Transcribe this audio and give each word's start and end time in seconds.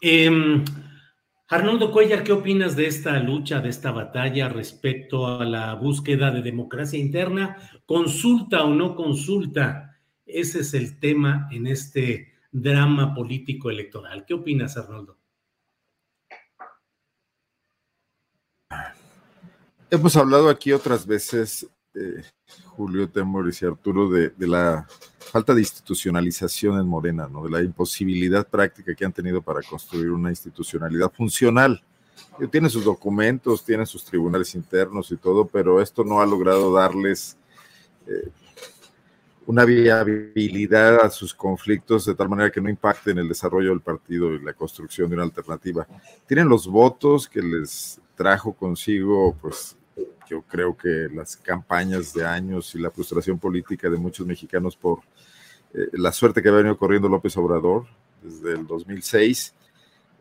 Eh, 0.00 0.64
Arnoldo 1.48 1.92
Cuellar, 1.92 2.24
¿qué 2.24 2.32
opinas 2.32 2.74
de 2.74 2.86
esta 2.86 3.18
lucha, 3.20 3.60
de 3.60 3.68
esta 3.68 3.92
batalla 3.92 4.48
respecto 4.48 5.26
a 5.26 5.44
la 5.44 5.74
búsqueda 5.74 6.32
de 6.32 6.42
democracia 6.42 6.98
interna? 6.98 7.56
¿Consulta 7.86 8.64
o 8.64 8.74
no 8.74 8.96
consulta? 8.96 9.96
Ese 10.24 10.60
es 10.60 10.74
el 10.74 10.98
tema 10.98 11.48
en 11.52 11.68
este 11.68 12.34
drama 12.50 13.14
político 13.14 13.70
electoral. 13.70 14.24
¿Qué 14.26 14.34
opinas, 14.34 14.76
Arnoldo? 14.76 15.18
Hemos 19.88 20.16
hablado 20.16 20.48
aquí 20.48 20.72
otras 20.72 21.06
veces, 21.06 21.70
eh, 21.98 22.22
Julio 22.76 23.08
Temoris 23.08 23.62
y 23.62 23.66
Arturo, 23.66 24.10
de, 24.10 24.32
la 24.40 24.86
falta 25.18 25.54
de 25.54 25.62
institucionalización 25.62 26.78
en 26.78 26.86
Morena, 26.86 27.26
¿no? 27.26 27.44
de 27.44 27.50
la 27.50 27.62
imposibilidad 27.62 28.46
práctica 28.46 28.94
que 28.94 29.04
han 29.04 29.12
tenido 29.12 29.40
para 29.40 29.62
construir 29.62 30.10
una 30.10 30.28
institucionalidad 30.28 31.10
funcional. 31.10 31.82
Tiene 32.50 32.68
sus 32.68 32.84
documentos, 32.84 33.64
tiene 33.64 33.86
sus 33.86 34.04
tribunales 34.04 34.54
internos 34.54 35.10
y 35.10 35.16
todo, 35.16 35.46
pero 35.46 35.80
esto 35.80 36.04
no 36.04 36.20
ha 36.20 36.26
logrado 36.26 36.72
darles 36.72 37.38
eh, 38.06 38.30
una 39.46 39.64
viabilidad 39.64 41.00
a 41.00 41.08
sus 41.08 41.32
conflictos 41.32 42.04
de 42.04 42.14
tal 42.14 42.28
manera 42.28 42.50
que 42.50 42.60
no 42.60 42.68
impacten 42.68 43.16
el 43.18 43.28
desarrollo 43.28 43.70
del 43.70 43.80
partido 43.80 44.34
y 44.34 44.42
la 44.42 44.52
construcción 44.52 45.08
de 45.08 45.14
una 45.14 45.24
alternativa. 45.24 45.86
Tienen 46.26 46.48
los 46.48 46.66
votos 46.66 47.28
que 47.28 47.40
les 47.40 48.00
trajo 48.16 48.52
consigo, 48.52 49.34
pues 49.40 49.76
yo 50.28 50.42
creo 50.42 50.76
que 50.76 51.08
las 51.12 51.36
campañas 51.36 52.12
de 52.12 52.24
años 52.24 52.74
y 52.74 52.78
la 52.78 52.90
frustración 52.90 53.38
política 53.38 53.88
de 53.88 53.96
muchos 53.96 54.26
mexicanos 54.26 54.76
por 54.76 55.00
eh, 55.74 55.88
la 55.92 56.12
suerte 56.12 56.42
que 56.42 56.48
ha 56.48 56.52
venido 56.52 56.76
corriendo 56.76 57.08
López 57.08 57.36
Obrador 57.36 57.86
desde 58.22 58.52
el 58.52 58.66
2006 58.66 59.54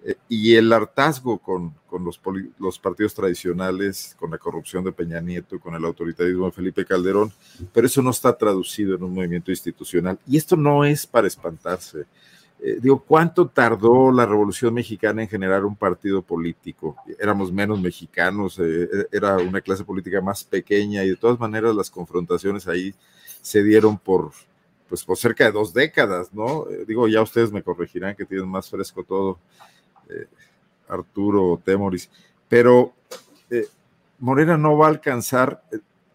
eh, 0.06 0.16
y 0.30 0.56
el 0.56 0.72
hartazgo 0.72 1.40
con, 1.40 1.74
con 1.88 2.04
los, 2.06 2.22
los, 2.60 2.78
partidos 2.78 3.16
tradicionales, 3.16 4.16
con 4.20 4.30
la 4.30 4.38
corrupción 4.38 4.84
de 4.84 4.92
Peña 4.92 5.20
Nieto, 5.20 5.60
con 5.60 5.74
el 5.74 5.84
autoritarismo 5.84 6.46
de 6.46 6.52
Felipe 6.52 6.86
Calderón, 6.86 7.34
pero 7.74 7.88
eso 7.88 8.02
no 8.02 8.12
está 8.12 8.38
traducido 8.38 8.96
en 8.96 9.04
un 9.04 9.14
movimiento 9.14 9.50
institucional. 9.50 10.20
Y 10.28 10.38
esto 10.38 10.56
no 10.56 10.86
es 10.86 11.08
para 11.08 11.28
espantarse. 11.28 12.06
Eh, 12.60 12.78
digo, 12.82 13.00
¿cuánto 13.00 13.48
tardó 13.48 14.12
la 14.12 14.26
Revolución 14.26 14.74
Mexicana 14.74 15.22
en 15.22 15.30
generar 15.30 15.66
un 15.66 15.76
partido 15.76 16.22
político? 16.22 16.96
Éramos 17.20 17.52
menos 17.52 17.80
mexicanos, 17.80 18.60
eh, 18.60 19.08
era 19.12 19.38
una 19.38 19.62
clase 19.62 19.84
política 19.84 20.22
más 20.22 20.44
pequeña 20.44 21.04
y 21.04 21.10
de 21.10 21.16
todas 21.16 21.40
maneras 21.40 21.76
las 21.76 21.92
confrontaciones 21.92 22.68
ahí 22.68 22.94
se 23.42 23.64
dieron 23.64 24.00
por, 24.00 24.32
pues, 24.90 25.04
por 25.04 25.18
cerca 25.18 25.44
de 25.44 25.52
dos 25.52 25.74
décadas, 25.74 26.34
¿no? 26.34 26.68
Eh, 26.70 26.86
digo, 26.88 27.08
ya 27.08 27.22
ustedes 27.22 27.52
me 27.52 27.62
corregirán 27.62 28.16
que 28.16 28.26
tienen 28.26 28.48
más 28.48 28.70
fresco 28.70 29.04
todo, 29.04 29.40
eh, 30.10 30.26
Arturo 30.88 31.62
Temoris, 31.64 32.10
pero 32.48 32.94
eh, 33.50 33.68
Morena 34.20 34.58
no 34.58 34.78
va 34.78 34.88
a 34.88 34.90
alcanzar, 34.90 35.62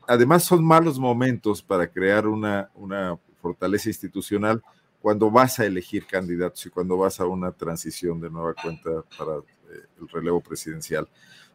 además 0.09 0.45
son 0.45 0.65
malos 0.65 0.99
momentos 0.99 1.63
para 1.63 1.87
crear 1.87 2.27
una, 2.27 2.71
una 2.75 3.17
fortaleza 3.41 3.89
institucional 3.89 4.63
cuando 5.01 5.31
vas 5.31 5.59
a 5.59 5.67
elegir 5.67 6.07
candidatos 6.07 6.65
y 6.67 6.71
cuando 6.71 6.97
vas 6.97 7.21
a 7.21 7.27
una 7.27 7.53
transición 7.53 8.21
de 8.21 8.31
nueva 8.31 8.55
cuenta 8.55 9.03
para 9.17 9.37
eh, 9.37 9.87
el 10.01 10.09
relevo 10.09 10.41
presidencial. 10.41 11.09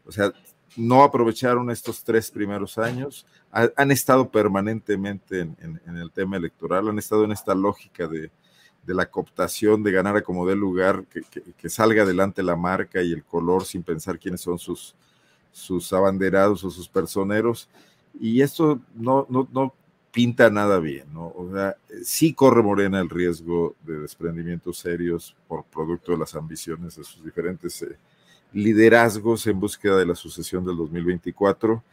O 0.06 0.11
sea, 0.11 0.31
no 0.75 1.03
aprovecharon 1.03 1.69
estos 1.69 2.03
tres 2.03 2.31
primeros 2.31 2.78
años, 2.78 3.25
ha, 3.51 3.69
han 3.75 3.91
estado 3.91 4.29
permanentemente 4.29 5.41
en, 5.41 5.57
en, 5.61 5.81
en, 5.85 5.97
el 5.97 6.11
tema 6.11 6.38
electoral, 6.38 6.89
han 6.89 6.97
estado 7.00 7.23
en 7.23 7.31
esta 7.31 7.55
lógica 7.55 8.07
de, 8.07 8.31
de 8.85 8.94
la 8.94 9.09
cooptación, 9.09 9.84
de 9.84 9.91
ganar 9.91 10.17
a 10.17 10.22
como 10.22 10.45
dé 10.45 10.55
lugar, 10.55 11.05
que, 11.05 11.22
que, 11.22 11.41
que, 11.53 11.69
salga 11.69 12.03
adelante 12.03 12.44
la 12.44 12.55
marca 12.55 13.01
y 13.01 13.13
el 13.13 13.23
color 13.23 13.66
sin 13.66 13.84
pensar 13.84 14.19
quiénes 14.19 14.41
son 14.41 14.59
sus, 14.59 14.95
sus 15.51 15.91
abanderados 15.94 16.63
o 16.63 16.69
sus 16.69 16.88
personeros. 16.88 17.69
Y 18.19 18.41
esto 18.41 18.79
no, 18.94 19.25
no, 19.29 19.47
no 19.51 19.73
pinta 20.15 20.49
nada 20.49 20.79
bien, 20.79 21.13
¿no? 21.13 21.33
O 21.35 21.51
sea, 21.51 21.75
sí 22.01 22.33
corre 22.33 22.63
Morena 22.63 23.01
el 23.01 23.09
riesgo 23.09 23.75
de 23.83 23.99
desprendimientos 23.99 24.77
serios 24.77 25.35
por 25.45 25.65
producto 25.65 26.13
de 26.13 26.19
las 26.19 26.35
ambiciones 26.35 26.95
de 26.95 27.03
sus 27.03 27.21
diferentes 27.21 27.81
eh, 27.81 27.97
liderazgos 28.53 29.45
en 29.45 29.59
búsqueda 29.59 29.97
de 29.97 30.05
la 30.05 30.15
sucesión 30.15 30.63
del 30.63 30.77
2024 30.77 31.83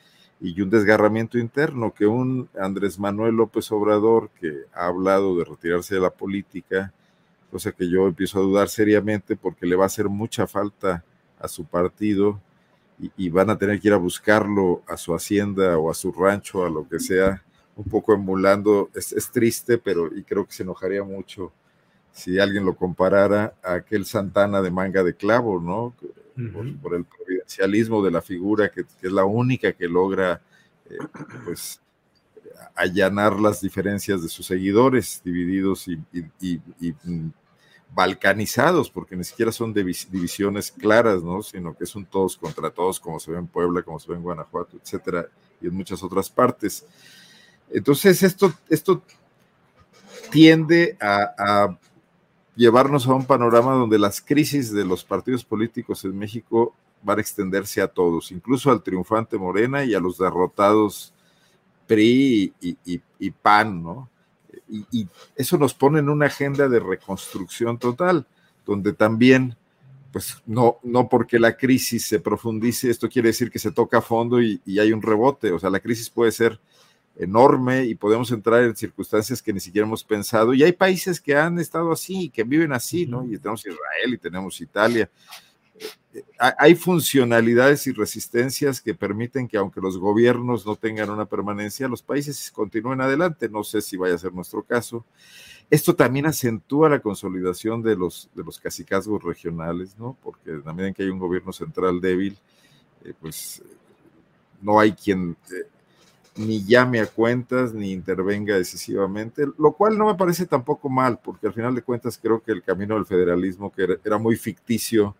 y 0.41 0.61
un 0.61 0.71
desgarramiento 0.71 1.37
interno 1.37 1.93
que 1.93 2.06
un 2.06 2.49
Andrés 2.56 2.97
Manuel 2.97 3.34
López 3.34 3.72
Obrador 3.72 4.31
que 4.41 4.66
ha 4.72 4.87
hablado 4.87 5.37
de 5.37 5.44
retirarse 5.44 5.97
de 5.97 6.03
la 6.03 6.11
política, 6.11 6.93
cosa 7.50 7.72
que 7.72 7.91
yo 7.91 8.06
empiezo 8.06 8.38
a 8.38 8.43
dudar 8.43 8.69
seriamente 8.69 9.34
porque 9.34 9.66
le 9.66 9.75
va 9.75 9.82
a 9.82 9.87
hacer 9.87 10.09
mucha 10.09 10.47
falta 10.47 11.03
a 11.41 11.49
su 11.49 11.65
partido 11.65 12.41
y, 13.00 13.11
y 13.16 13.31
van 13.31 13.50
a 13.50 13.59
tener 13.59 13.81
que 13.81 13.88
ir 13.88 13.94
a 13.94 13.99
buscarlo 13.99 14.82
a 14.87 14.97
su 14.97 15.12
hacienda 15.12 15.77
o 15.77 15.91
a 15.91 15.94
su 15.94 16.12
rancho, 16.12 16.65
a 16.65 16.71
lo 16.71 16.88
que 16.88 17.00
sea, 17.00 17.43
un 17.84 17.91
poco 17.91 18.15
emulando, 18.15 18.91
es, 18.94 19.12
es, 19.12 19.31
triste, 19.31 19.78
pero 19.78 20.15
y 20.15 20.22
creo 20.22 20.47
que 20.47 20.53
se 20.53 20.62
enojaría 20.62 21.03
mucho 21.03 21.53
si 22.12 22.38
alguien 22.38 22.65
lo 22.65 22.75
comparara 22.75 23.54
a 23.62 23.75
aquel 23.75 24.04
Santana 24.04 24.60
de 24.62 24.70
manga 24.70 25.03
de 25.03 25.15
clavo, 25.15 25.60
¿no? 25.60 25.94
Uh 26.37 26.41
-huh. 26.41 26.53
por, 26.53 26.81
por, 26.81 26.94
el 26.94 27.04
providencialismo 27.04 28.03
de 28.03 28.10
la 28.10 28.22
figura, 28.22 28.70
que, 28.70 28.84
que 28.84 29.06
es 29.06 29.12
la 29.12 29.25
única 29.25 29.72
que 29.72 29.88
logra, 29.88 30.41
eh, 30.88 30.98
pues, 31.44 31.81
allanar 32.75 33.38
las 33.38 33.60
diferencias 33.60 34.22
de 34.22 34.28
sus 34.28 34.47
seguidores, 34.47 35.20
divididos 35.25 35.88
y, 35.88 35.99
y, 36.12 36.20
y, 36.41 36.60
y, 36.81 36.94
balcanizados, 37.94 38.91
porque 38.91 39.16
ni 39.16 39.25
siquiera 39.25 39.53
son 39.53 39.75
divisiones 39.75 40.72
claras, 40.72 41.22
¿no? 41.22 41.43
Sino 41.43 41.76
que 41.76 41.84
son 41.84 42.06
todos 42.06 42.37
contra 42.37 42.70
todos, 42.70 42.99
como 42.99 43.20
se 43.20 43.31
ve 43.31 43.38
en 43.38 43.46
Puebla, 43.46 43.82
como 43.82 44.00
se 44.00 44.08
ve 44.08 44.17
en 44.17 44.23
Guanajuato, 44.23 44.78
etcétera, 44.82 45.28
y 45.61 45.67
en 45.67 45.75
muchas 45.75 46.02
otras 46.02 46.31
partes. 46.31 46.87
Entonces, 47.73 48.23
esto, 48.23 48.53
esto 48.69 49.03
tiende 50.31 50.97
a, 51.01 51.77
llevarnos 52.55 53.07
a 53.07 53.15
un 53.15 53.25
panorama 53.25 53.73
donde 53.73 53.99
las 53.99 54.21
crisis 54.21 54.73
de 54.73 54.85
los 54.85 55.05
partidos 55.05 55.45
políticos 55.45 56.05
en 56.05 56.19
México 56.19 56.75
van 57.03 57.19
a 57.19 57.21
extenderse 57.21 57.81
a 57.81 57.89
todos, 57.89 58.31
incluso 58.31 58.71
al 58.71 58.83
triunfante 58.83 59.39
Morena 59.39 59.85
y 59.85 59.95
a 59.95 60.01
los 60.01 60.19
derrotados 60.19 61.13
PRI 61.87 62.53
y, 62.61 63.31
PAN, 63.31 63.83
¿no? 63.83 64.09
Y, 64.69 64.87
y, 64.91 65.09
eso 65.35 65.59
nos 65.59 65.75
pone 65.75 65.99
en 65.99 66.09
una 66.09 66.27
agenda 66.27 66.69
de 66.69 66.79
reconstrucción 66.79 67.79
total, 67.79 68.27
donde 68.65 68.93
también, 68.93 69.57
pues 70.13 70.43
no, 70.47 70.79
no 70.83 71.09
porque 71.09 71.39
la 71.39 71.57
crisis 71.57 72.07
se 72.07 72.21
profundice, 72.21 72.91
esto 72.91 73.09
quiere 73.09 73.29
decir 73.29 73.51
que 73.51 73.59
se 73.59 73.73
toca 73.73 73.99
a 73.99 74.03
fondo 74.03 74.41
y, 74.41 74.61
y 74.65 74.79
hay 74.79 74.93
un 74.93 75.03
rebote, 75.03 75.53
o 75.53 75.59
sea, 75.59 75.71
la 75.71 75.81
crisis 75.81 76.09
puede 76.09 76.33
ser 76.33 76.61
enorme 77.17 77.85
y 77.85 77.94
podemos 77.94 78.31
entrar 78.32 78.62
en 78.62 78.75
circunstancias 78.75 79.43
que 79.43 79.53
ni 79.53 79.61
siquiera 79.61 79.87
hemos 79.87 80.05
pensado. 80.05 80.55
Y 80.55 80.62
hay 80.62 80.73
países 80.73 81.20
que 81.20 81.37
han 81.37 81.59
estado 81.59 81.93
así, 81.93 82.31
que 82.31 82.44
viven 82.44 82.73
así, 82.73 83.06
¿no? 83.06 83.25
Y 83.25 83.38
tenemos 83.38 83.67
Israel 83.67 84.14
y 84.14 84.19
tenemos 84.19 84.61
Italia. 84.61 85.11
hay 86.38 86.75
funcionalidades 86.75 87.87
y 87.87 87.93
resistencias 87.93 88.81
que 88.81 88.94
permiten 88.94 89.49
que 89.49 89.56
aunque 89.56 89.81
los 89.81 89.99
gobiernos 89.99 90.67
no 90.67 90.76
tengan 90.76 91.11
una 91.11 91.26
permanencia, 91.26 91.88
los 91.88 92.03
países 92.03 92.50
continúen 92.50 93.00
adelante. 93.00 93.49
No 93.49 93.64
sé 93.64 93.81
si 93.81 93.97
vaya 93.97 94.14
a 94.14 94.19
ser 94.19 94.32
nuestro 94.32 94.62
caso. 94.62 95.05
Esto 95.70 95.94
también 95.94 96.26
acentúa 96.26 96.91
la 96.91 97.00
consolidación 97.00 97.82
de 97.82 97.97
los, 97.97 98.29
de 98.35 98.44
los 98.44 98.61
cacicazgos 98.61 99.23
regionales, 99.23 99.97
¿no? 99.99 100.17
Porque 100.23 100.50
en 100.50 100.94
que 100.94 101.03
hay 101.03 101.09
un 101.09 101.19
gobierno 101.19 101.53
central 101.53 102.00
débil, 102.00 102.37
eh, 103.05 103.14
pues 103.19 103.62
no 104.61 104.79
hay 104.79 104.93
quien 104.93 105.37
eh, 105.50 105.72
ni 106.37 106.64
llame 106.64 107.00
a 107.00 107.06
cuentas 107.06 107.75
ni 107.75 107.93
intervenga 107.93 108.56
decisivamente, 108.56 109.46
lo 109.58 109.73
cual 109.73 109.99
no 109.99 110.06
me 110.06 110.14
parece 110.14 110.46
tampoco 110.46 110.88
mal, 110.88 111.19
porque 111.23 111.46
al 111.46 111.52
final 111.52 111.75
de 111.75 111.82
cuentas 111.82 112.19
creo 112.20 112.43
que 112.43 112.52
el 112.52 112.62
camino 112.62 112.94
del 112.94 113.06
federalismo, 113.06 113.70
que 113.70 113.99
era, 114.02 114.19
muy 114.19 114.37
ficticio, 114.37 115.14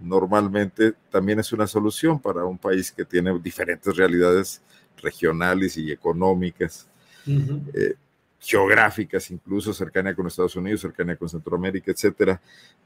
normalmente 0.00 0.92
también 1.10 1.40
es 1.40 1.52
una 1.52 1.66
solución 1.66 2.20
para 2.20 2.44
un 2.44 2.58
país 2.58 2.92
que 2.92 3.04
tiene 3.04 3.38
diferentes 3.40 3.96
realidades 3.96 4.60
regionales 4.98 5.76
y 5.76 5.90
económicas, 5.90 6.86
eh, 7.26 7.94
geográficas, 8.38 9.30
incluso 9.30 9.72
cercanía 9.72 10.14
con 10.14 10.26
Estados 10.26 10.54
Unidos, 10.56 10.82
cercanía 10.82 11.16
con 11.16 11.28
Centroamérica, 11.28 11.90
etcétera. 11.90 12.40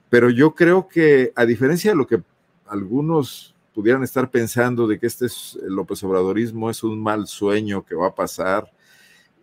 Pero 0.08 0.30
yo 0.30 0.54
creo 0.54 0.88
que, 0.88 1.32
a 1.34 1.44
diferencia 1.44 1.90
de 1.90 1.96
lo 1.96 2.06
que 2.06 2.22
algunos 2.66 3.51
pudieran 3.74 4.02
estar 4.02 4.30
pensando 4.30 4.86
de 4.86 4.98
que 4.98 5.06
este 5.06 5.26
es, 5.26 5.58
el 5.62 5.74
López 5.74 6.02
Obradorismo 6.04 6.70
es 6.70 6.82
un 6.82 7.02
mal 7.02 7.26
sueño 7.26 7.84
que 7.84 7.94
va 7.94 8.08
a 8.08 8.14
pasar. 8.14 8.70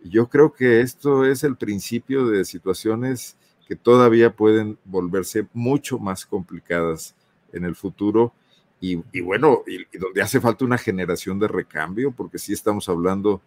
Yo 0.02 0.28
creo 0.28 0.52
que 0.52 0.80
esto 0.80 1.24
es 1.24 1.44
el 1.44 1.56
principio 1.56 2.26
de 2.26 2.44
situaciones 2.44 3.36
que 3.66 3.76
todavía 3.76 4.34
pueden 4.34 4.78
volverse 4.84 5.46
mucho 5.52 5.98
más 5.98 6.26
complicadas 6.26 7.14
en 7.52 7.64
el 7.64 7.74
futuro 7.74 8.32
y, 8.80 8.96
bueno, 9.20 9.62
y, 9.66 9.98
donde 9.98 10.22
hace 10.22 10.40
falta 10.40 10.64
una 10.64 10.78
generación 10.78 11.38
de 11.38 11.48
recambio, 11.48 12.12
porque 12.12 12.38
sí 12.38 12.54
estamos 12.54 12.88
hablando 12.88 13.42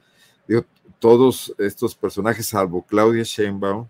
de 0.48 0.64
todos 1.00 1.56
estos 1.58 1.96
personajes, 1.96 2.46
salvo 2.46 2.86
Claudia 2.86 3.24
Sheinbaum, 3.24 3.88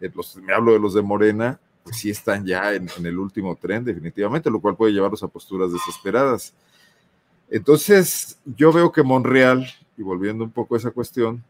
eh, 0.00 0.10
los, 0.14 0.36
me 0.36 0.52
hablo 0.52 0.72
de 0.72 0.78
los 0.78 0.92
de 0.92 1.00
Morena, 1.00 1.58
pues 1.82 1.96
sí 1.96 2.10
están 2.10 2.44
ya 2.44 2.74
en, 2.74 2.88
el 3.04 3.18
último 3.18 3.56
tren, 3.56 3.84
definitivamente, 3.84 4.50
lo 4.50 4.60
cual 4.60 4.76
puede 4.76 4.92
llevarlos 4.92 5.22
a 5.22 5.28
posturas 5.28 5.72
desesperadas. 5.72 6.54
Entonces, 7.50 8.38
yo 8.44 8.72
veo 8.72 8.92
que 8.92 9.02
Monreal, 9.02 9.66
y 9.96 10.02
volviendo 10.02 10.44
un 10.44 10.50
poco 10.50 10.74
a 10.74 10.78
esa 10.78 10.90
cuestión, 10.90 11.44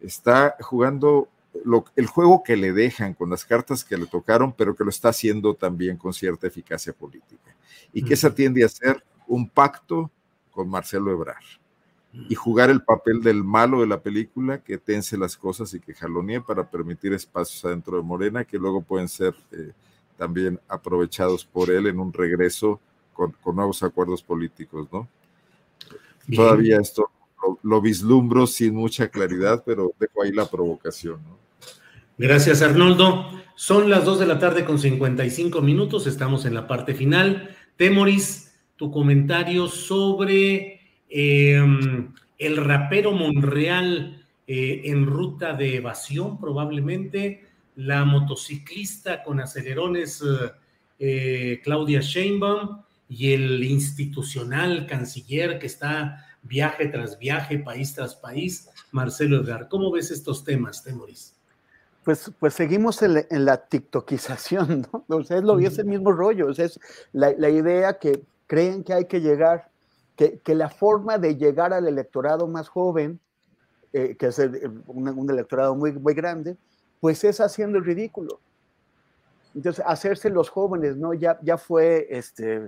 está 0.00 0.56
jugando 0.60 1.28
el 1.96 2.06
juego 2.06 2.42
que 2.42 2.56
le 2.56 2.72
dejan 2.72 3.14
con 3.14 3.30
las 3.30 3.44
cartas 3.44 3.84
que 3.84 3.96
le 3.96 4.06
tocaron, 4.06 4.52
pero 4.52 4.76
que 4.76 4.84
lo 4.84 4.90
está 4.90 5.08
haciendo 5.08 5.54
también 5.54 5.96
con 5.96 6.12
cierta 6.12 6.46
eficacia 6.46 6.92
política. 6.92 7.54
Y 7.92 8.02
que 8.02 8.16
se 8.16 8.26
atiende 8.26 8.64
a 8.64 8.68
ser 8.68 9.02
un 9.26 9.48
pacto 9.48 10.10
con 10.50 10.68
Marcelo 10.68 11.10
Ebrard 11.10 11.44
y 12.28 12.34
jugar 12.34 12.70
el 12.70 12.82
papel 12.82 13.22
del 13.22 13.44
malo 13.44 13.80
de 13.80 13.86
la 13.86 14.00
película 14.00 14.58
que 14.58 14.78
tense 14.78 15.16
las 15.16 15.36
cosas 15.36 15.72
y 15.74 15.80
que 15.80 15.94
jalonee 15.94 16.40
para 16.40 16.68
permitir 16.68 17.12
espacios 17.12 17.64
adentro 17.64 17.96
de 17.96 18.02
Morena 18.02 18.44
que 18.44 18.58
luego 18.58 18.82
pueden 18.82 19.08
ser 19.08 19.34
eh, 19.52 19.72
también 20.16 20.58
aprovechados 20.68 21.44
por 21.44 21.70
él 21.70 21.86
en 21.86 22.00
un 22.00 22.12
regreso 22.12 22.80
con, 23.12 23.34
nuevos 23.54 23.82
acuerdos 23.82 24.22
políticos, 24.22 24.88
¿no? 24.92 25.08
Todavía 26.34 26.78
esto 26.80 27.10
lo, 27.62 27.80
vislumbro 27.80 28.46
sin 28.46 28.74
mucha 28.74 29.08
claridad, 29.08 29.62
pero 29.64 29.92
dejo 29.98 30.22
ahí 30.22 30.32
la 30.32 30.46
provocación, 30.46 31.20
¿no? 31.26 31.38
Gracias, 32.18 32.62
Arnoldo. 32.62 33.30
Son 33.54 33.88
las 33.88 34.04
2 34.04 34.20
de 34.20 34.26
la 34.26 34.38
tarde 34.38 34.64
con 34.64 34.78
55 34.78 35.60
minutos, 35.62 36.06
estamos 36.06 36.44
en 36.44 36.54
la 36.54 36.66
parte 36.66 36.94
final. 36.94 37.56
Temoris, 37.76 38.52
tu 38.76 38.90
comentario 38.90 39.68
sobre 39.68 40.77
Em, 41.10 42.12
el 42.38 42.56
rapero 42.56 43.12
Monreal 43.12 44.24
eh, 44.46 44.82
en 44.84 45.06
ruta 45.06 45.54
de 45.54 45.76
evasión 45.76 46.38
probablemente, 46.38 47.44
la 47.76 48.04
motociclista 48.04 49.22
con 49.22 49.40
acelerones 49.40 50.22
eh, 50.22 50.50
eh, 50.98 51.60
Claudia 51.62 52.00
Sheinbaum 52.00 52.82
y 53.08 53.32
el 53.32 53.62
institucional 53.64 54.86
canciller 54.86 55.58
que 55.58 55.66
está 55.66 56.26
viaje 56.42 56.86
tras 56.88 57.18
viaje, 57.18 57.58
país 57.58 57.94
tras 57.94 58.14
país, 58.14 58.68
Marcelo 58.90 59.42
Edgar. 59.42 59.68
¿Cómo 59.68 59.90
ves 59.90 60.10
estos 60.10 60.44
temas, 60.44 60.82
Temoris? 60.82 61.34
Pues, 62.04 62.30
pues 62.38 62.54
seguimos 62.54 63.02
en 63.02 63.44
la, 63.44 63.56
tiktokización, 63.58 64.86
¿no? 64.92 65.04
O 65.08 65.22
sea, 65.24 65.38
es, 65.38 65.44
lo, 65.44 65.58
es 65.58 65.78
el 65.78 65.86
mismo 65.86 66.10
rollo, 66.10 66.46
o 66.46 66.54
sea, 66.54 66.64
es 66.64 66.80
la, 67.12 67.32
la 67.32 67.50
idea 67.50 67.98
que 67.98 68.22
creen 68.46 68.82
que 68.82 68.94
hay 68.94 69.04
que 69.04 69.20
llegar 69.20 69.67
que, 70.18 70.54
la 70.54 70.68
forma 70.68 71.16
de 71.16 71.36
llegar 71.36 71.72
al 71.72 71.86
electorado 71.86 72.48
más 72.48 72.68
joven, 72.68 73.20
eh, 73.92 74.16
que 74.16 74.26
es 74.26 74.38
un, 74.86 75.30
electorado 75.30 75.76
muy, 75.76 75.92
muy 75.92 76.12
grande, 76.12 76.56
pues 77.00 77.22
es 77.22 77.40
haciendo 77.40 77.78
el 77.78 77.84
ridículo. 77.84 78.40
Entonces, 79.54 79.84
hacerse 79.86 80.28
los 80.28 80.50
jóvenes, 80.50 80.96
¿no? 80.96 81.14
Ya, 81.14 81.38
ya 81.42 81.56
fue 81.56 82.08
este, 82.10 82.64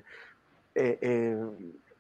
eh, 0.76 0.99
eh, 1.00 1.37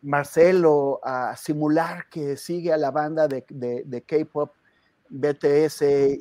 Marcelo 0.02 1.00
a 1.02 1.36
simular 1.36 2.08
que 2.08 2.36
sigue 2.36 2.72
a 2.72 2.76
la 2.76 2.92
banda 2.92 3.26
de 3.26 4.04
K-pop 4.06 4.52
BTS. 5.08 6.20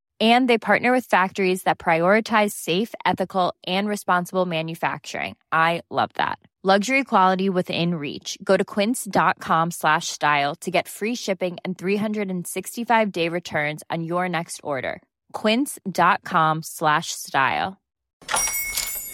And 0.21 0.47
they 0.47 0.59
partner 0.59 0.91
with 0.91 1.05
factories 1.05 1.63
that 1.63 1.79
prioritize 1.79 2.51
safe, 2.51 2.93
ethical, 3.07 3.55
and 3.65 3.89
responsible 3.89 4.45
manufacturing. 4.45 5.35
I 5.51 5.81
love 5.89 6.11
that. 6.15 6.37
Luxury 6.63 7.03
quality 7.03 7.49
within 7.49 7.95
reach. 7.95 8.37
Go 8.43 8.55
to 8.55 8.63
quince.com 8.63 9.71
slash 9.71 10.09
style 10.09 10.53
to 10.57 10.69
get 10.69 10.87
free 10.87 11.15
shipping 11.15 11.57
and 11.65 11.75
365 11.75 13.11
day 13.11 13.29
returns 13.29 13.81
on 13.89 14.03
your 14.03 14.29
next 14.29 14.61
order. 14.63 15.01
Quince.com 15.33 16.61
slash 16.61 17.07
style. 17.13 17.81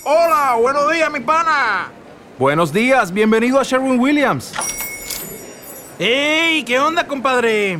Hola, 0.03 0.57
buenos 0.61 0.91
días, 0.91 1.09
mi 1.09 1.21
pana. 1.21 1.89
Buenos 2.37 2.73
días, 2.73 3.13
bienvenido 3.13 3.61
a 3.61 3.63
Sherwin 3.63 3.97
Williams. 3.97 4.53
¡Ey! 5.99 6.65
¿Qué 6.65 6.79
onda, 6.79 7.07
compadre? 7.07 7.79